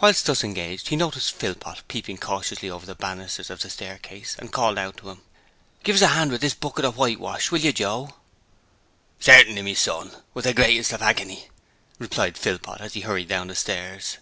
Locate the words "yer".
7.58-7.72